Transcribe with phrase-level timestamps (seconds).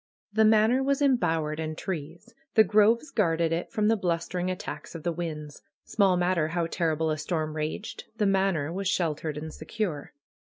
[0.33, 2.33] The Manor was embowered in trees.
[2.55, 5.57] The groves guarded it from the blustering attacks of the winds.
[5.57, 8.73] ue THE KNELL OF NAT PAGAN Small matter how terrible a storm raged, the Manor
[8.73, 10.11] was sheltered and secure.